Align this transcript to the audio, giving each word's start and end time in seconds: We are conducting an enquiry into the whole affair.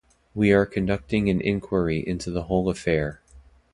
We 0.33 0.51
are 0.51 0.65
conducting 0.65 1.29
an 1.29 1.41
enquiry 1.41 1.99
into 1.99 2.31
the 2.31 2.45
whole 2.45 2.69
affair. 2.71 3.21